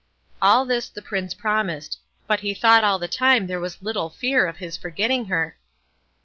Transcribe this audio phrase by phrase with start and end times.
[0.41, 4.47] All this the Prince promised; but he thought all the time there was little fear
[4.47, 5.57] of his forgetting her.